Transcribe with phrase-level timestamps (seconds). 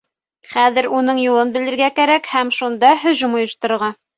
[0.53, 3.93] Хәҙер уның юлын белергә кәрәк һәм шунда һөжүм ойошторорға!